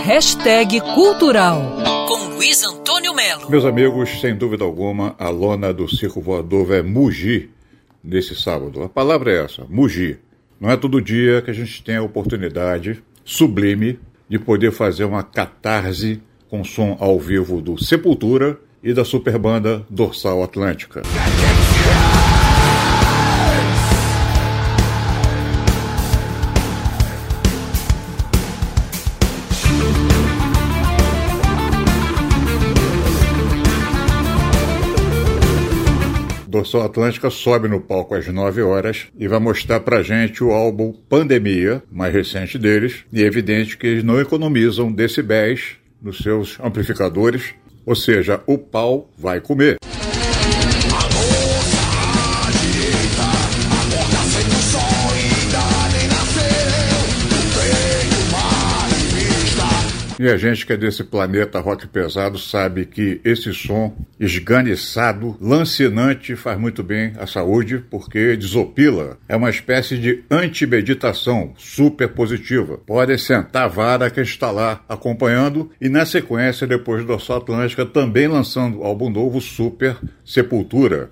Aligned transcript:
Hashtag 0.00 0.80
Cultural 0.80 1.76
com 2.08 2.34
Luiz 2.34 2.64
Antônio 2.64 3.14
Melo. 3.14 3.48
Meus 3.48 3.64
amigos, 3.64 4.20
sem 4.20 4.34
dúvida 4.34 4.64
alguma, 4.64 5.14
a 5.18 5.28
lona 5.28 5.72
do 5.72 5.88
circo 5.88 6.20
voador 6.20 6.66
vai 6.66 6.82
mugir 6.82 7.50
nesse 8.02 8.34
sábado. 8.34 8.82
A 8.82 8.88
palavra 8.88 9.30
é 9.30 9.44
essa, 9.44 9.64
mugir. 9.68 10.18
Não 10.58 10.70
é 10.70 10.76
todo 10.76 11.00
dia 11.00 11.40
que 11.42 11.50
a 11.50 11.54
gente 11.54 11.84
tem 11.84 11.96
a 11.96 12.02
oportunidade 12.02 13.00
sublime 13.24 14.00
de 14.28 14.38
poder 14.38 14.72
fazer 14.72 15.04
uma 15.04 15.22
catarse 15.22 16.20
com 16.48 16.64
som 16.64 16.96
ao 16.98 17.20
vivo 17.20 17.60
do 17.60 17.80
Sepultura 17.82 18.58
e 18.82 18.92
da 18.92 19.04
superbanda 19.04 19.86
Dorsal 19.88 20.42
Atlântica. 20.42 21.02
Dorsal 36.52 36.82
Atlântica 36.82 37.30
sobe 37.30 37.66
no 37.66 37.80
palco 37.80 38.14
às 38.14 38.28
9 38.28 38.60
horas 38.60 39.06
e 39.18 39.26
vai 39.26 39.38
mostrar 39.38 39.80
pra 39.80 40.02
gente 40.02 40.44
o 40.44 40.52
álbum 40.52 40.92
Pandemia, 41.08 41.82
mais 41.90 42.12
recente 42.12 42.58
deles, 42.58 43.06
e 43.10 43.22
é 43.22 43.26
evidente 43.26 43.78
que 43.78 43.86
eles 43.86 44.04
não 44.04 44.20
economizam 44.20 44.92
decibéis 44.92 45.76
nos 46.02 46.18
seus 46.18 46.60
amplificadores, 46.60 47.54
ou 47.86 47.94
seja, 47.94 48.42
o 48.46 48.58
pau 48.58 49.10
vai 49.16 49.40
comer. 49.40 49.78
E 60.22 60.28
a 60.28 60.36
gente 60.36 60.64
que 60.64 60.72
é 60.72 60.76
desse 60.76 61.02
planeta 61.02 61.58
rock 61.58 61.88
pesado 61.88 62.38
sabe 62.38 62.86
que 62.86 63.20
esse 63.24 63.52
som 63.52 63.92
esganiçado, 64.20 65.36
lancinante, 65.40 66.36
faz 66.36 66.56
muito 66.56 66.80
bem 66.80 67.12
à 67.18 67.26
saúde 67.26 67.82
porque 67.90 68.36
desopila. 68.36 69.18
É 69.28 69.34
uma 69.34 69.50
espécie 69.50 69.98
de 69.98 70.22
antimeditação 70.30 71.52
super 71.58 72.08
positiva. 72.08 72.78
Pode 72.86 73.18
sentar 73.18 73.64
a 73.64 73.68
vara 73.68 74.10
que 74.10 74.20
está 74.20 74.52
lá 74.52 74.84
acompanhando 74.88 75.72
e 75.80 75.88
na 75.88 76.06
sequência, 76.06 76.68
depois 76.68 77.04
do 77.04 77.14
Atlântica, 77.14 77.84
também 77.84 78.28
lançando 78.28 78.84
álbum 78.84 79.10
novo 79.10 79.40
Super 79.40 79.96
Sepultura. 80.24 81.10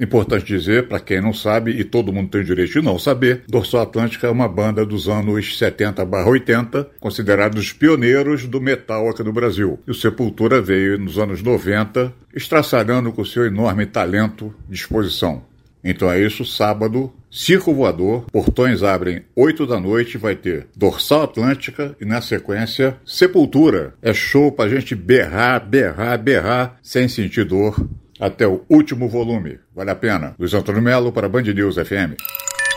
Importante 0.00 0.46
dizer, 0.46 0.88
para 0.88 0.98
quem 0.98 1.20
não 1.20 1.34
sabe, 1.34 1.72
e 1.72 1.84
todo 1.84 2.12
mundo 2.12 2.30
tem 2.30 2.40
o 2.40 2.44
direito 2.44 2.72
de 2.72 2.80
não 2.80 2.98
saber, 2.98 3.42
Dorsal 3.46 3.82
Atlântica 3.82 4.26
é 4.26 4.30
uma 4.30 4.48
banda 4.48 4.86
dos 4.86 5.10
anos 5.10 5.60
70-80, 5.60 6.86
considerados 6.98 7.60
os 7.60 7.72
pioneiros 7.74 8.46
do 8.46 8.62
metal 8.62 9.10
aqui 9.10 9.22
no 9.22 9.32
Brasil. 9.32 9.78
E 9.86 9.90
o 9.90 9.94
Sepultura 9.94 10.62
veio 10.62 10.98
nos 10.98 11.18
anos 11.18 11.42
90, 11.42 12.14
estraçalhando 12.34 13.12
com 13.12 13.22
seu 13.26 13.44
enorme 13.44 13.84
talento 13.84 14.54
e 14.70 14.72
disposição. 14.72 15.44
Então 15.82 16.10
é 16.10 16.20
isso, 16.20 16.44
sábado, 16.44 17.12
Circo 17.30 17.72
Voador, 17.72 18.26
portões 18.32 18.82
abrem 18.82 19.22
8 19.36 19.66
da 19.66 19.78
noite, 19.78 20.18
vai 20.18 20.34
ter 20.34 20.66
Dorsal 20.76 21.22
Atlântica 21.22 21.96
e 22.00 22.04
na 22.04 22.20
sequência 22.20 22.96
Sepultura. 23.04 23.94
É 24.02 24.12
show 24.12 24.50
pra 24.52 24.68
gente 24.68 24.94
berrar, 24.94 25.60
berrar, 25.60 26.18
berrar, 26.18 26.78
sem 26.82 27.08
sentir 27.08 27.44
dor, 27.44 27.88
até 28.20 28.46
o 28.46 28.62
último 28.68 29.08
volume. 29.08 29.58
Vale 29.74 29.90
a 29.90 29.96
pena. 29.96 30.34
Luiz 30.38 30.52
Antônio 30.52 30.82
Melo 30.82 31.10
para 31.10 31.28
Band 31.28 31.42
News 31.42 31.76
FM. 31.76 32.14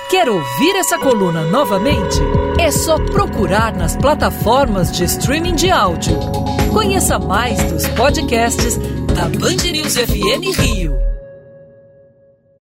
Quer 0.09 0.29
ouvir 0.29 0.75
essa 0.75 0.97
coluna 0.97 1.43
novamente? 1.43 2.19
É 2.59 2.71
só 2.71 2.97
procurar 2.97 3.75
nas 3.75 3.97
plataformas 3.97 4.91
de 4.91 5.03
streaming 5.05 5.55
de 5.55 5.71
áudio. 5.71 6.17
Conheça 6.71 7.17
mais 7.19 7.61
dos 7.71 7.87
podcasts 7.89 8.77
da 9.15 9.23
Band 9.39 9.71
News 9.71 9.95
FM 9.95 10.57
Rio. 10.59 11.12